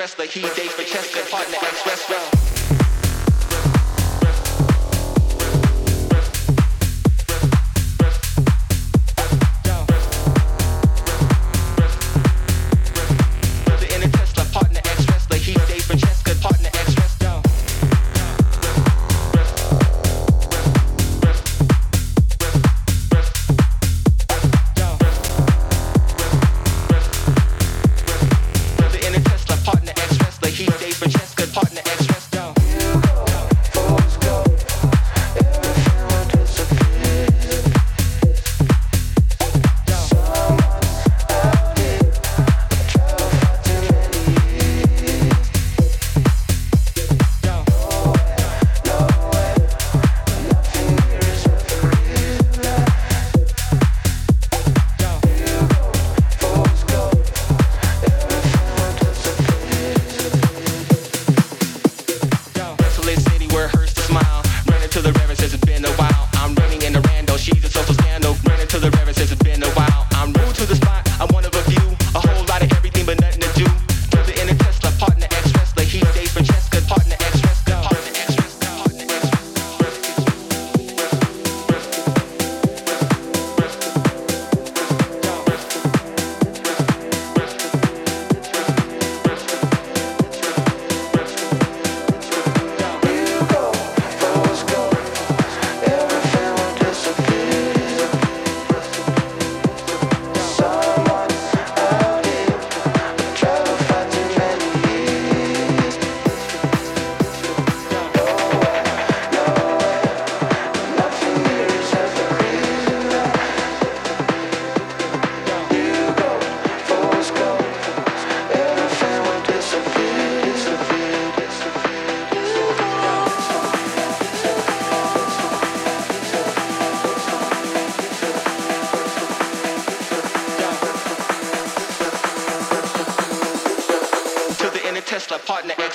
ex 0.00 0.18
wrestler. 0.18 0.24
He 0.26 0.40
dates 0.54 0.72
for 0.72 0.82
Cheska, 0.82 1.30
partner 1.30 1.59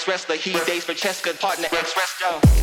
he 0.05 0.53
dates 0.65 0.85
for 0.85 0.93
Cheska, 0.93 1.39
partner 1.39 1.67
ex 1.71 1.95
wrestler. 1.97 2.54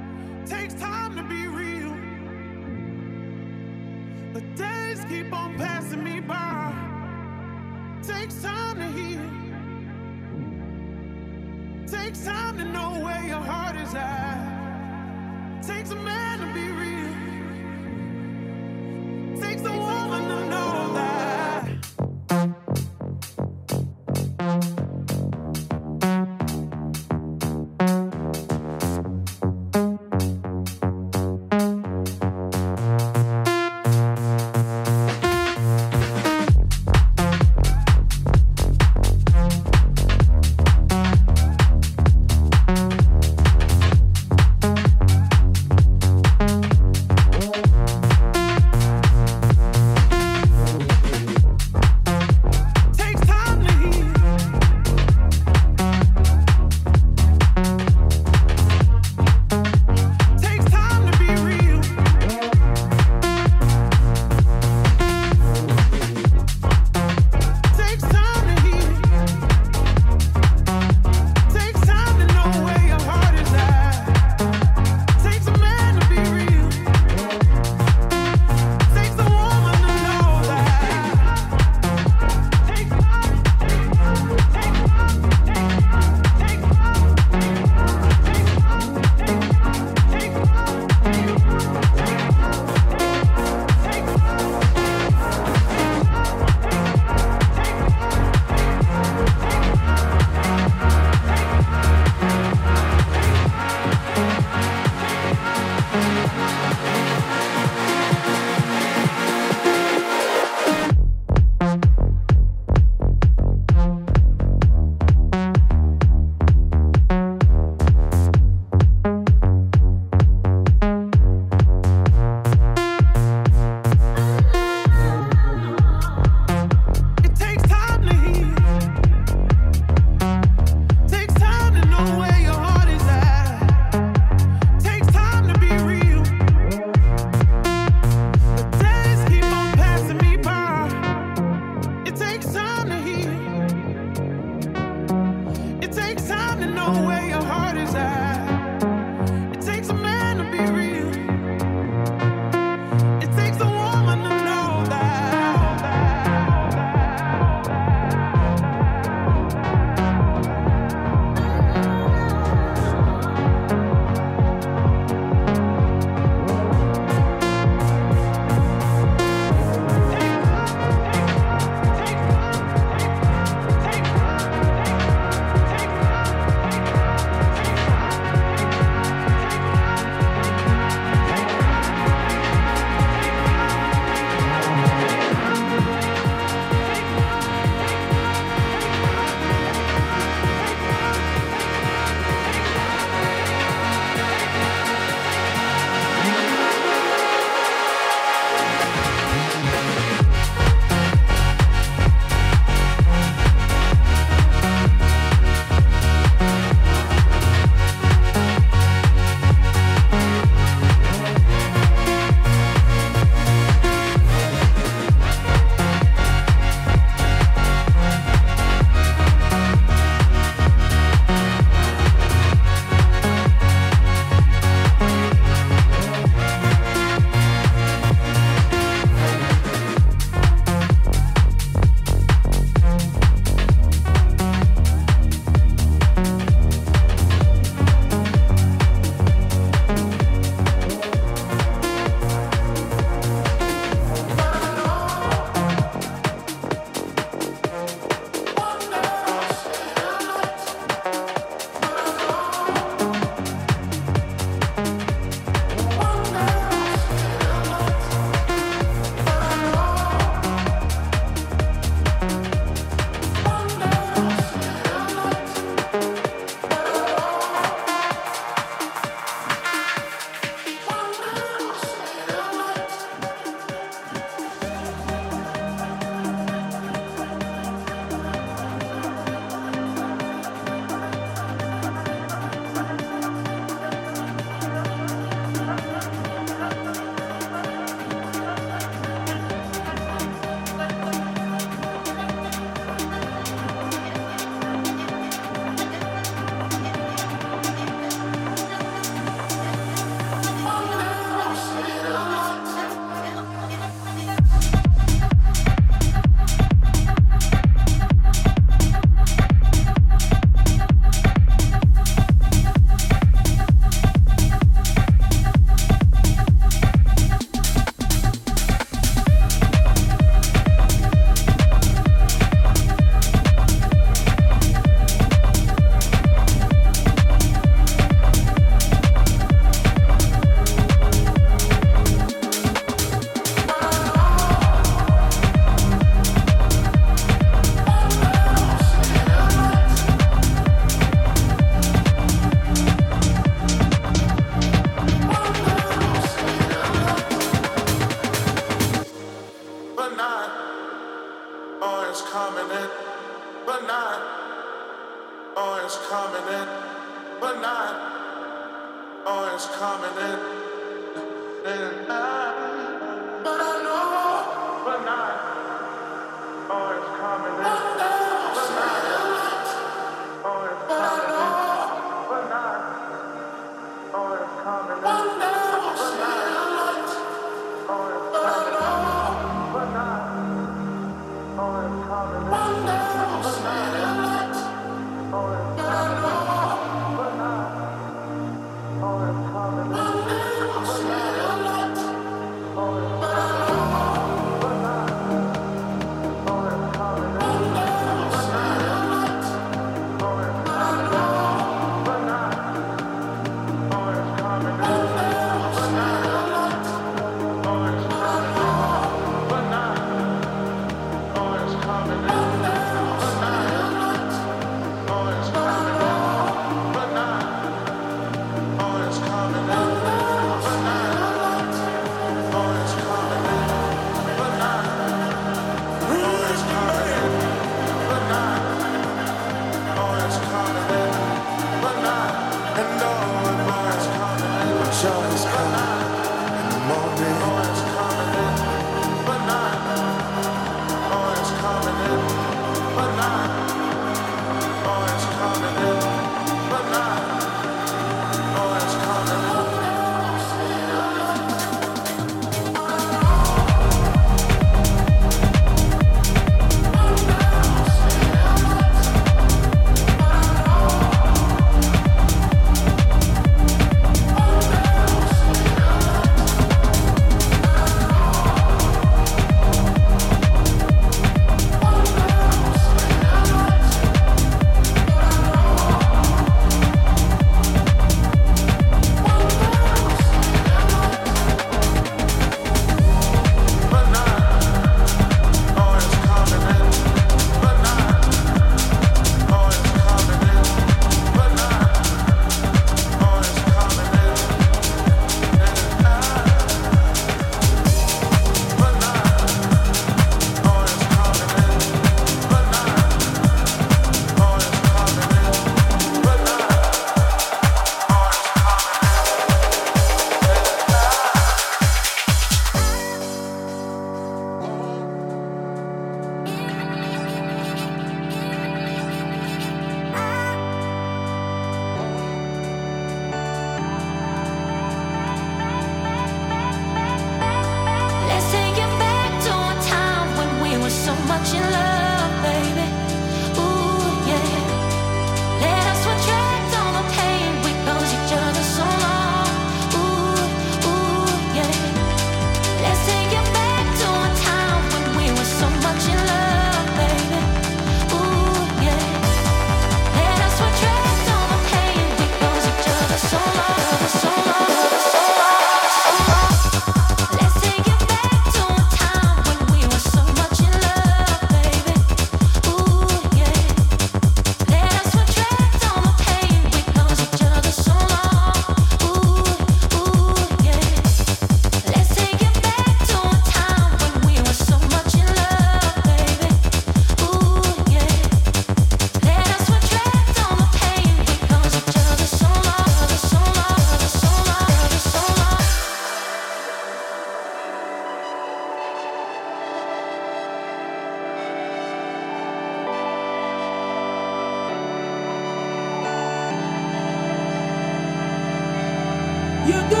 You 599.63 599.79
do 599.91 600.00